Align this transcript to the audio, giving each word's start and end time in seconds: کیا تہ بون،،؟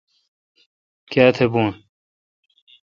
کیا 1.11 1.25
تہ 1.35 1.45
بون،،؟ 1.51 1.69